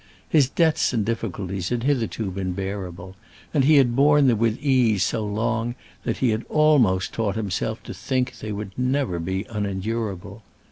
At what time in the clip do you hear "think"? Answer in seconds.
7.93-8.31